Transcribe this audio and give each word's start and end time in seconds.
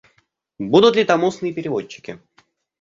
Будут 0.57 0.95
ли 0.95 1.03
там 1.03 1.23
устные 1.23 1.53
переводчики? 1.53 2.19